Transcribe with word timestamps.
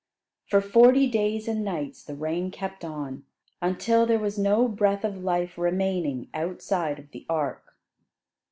For 0.47 0.61
forty 0.61 1.05
days 1.07 1.47
and 1.47 1.63
nights 1.63 2.03
the 2.03 2.15
rain 2.15 2.49
kept 2.49 2.83
on, 2.83 3.23
until 3.61 4.07
there 4.07 4.17
was 4.17 4.35
no 4.35 4.67
breath 4.67 5.03
of 5.05 5.21
life 5.23 5.59
remaining 5.59 6.27
outside 6.33 6.97
of 6.97 7.11
the 7.11 7.23
ark. 7.29 7.75